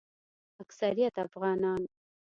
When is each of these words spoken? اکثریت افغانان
اکثریت 0.61 1.15
افغانان 1.25 1.81